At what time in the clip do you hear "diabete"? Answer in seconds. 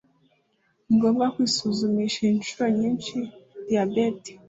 3.67-4.31